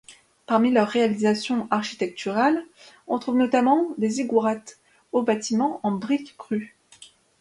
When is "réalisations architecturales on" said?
0.87-3.19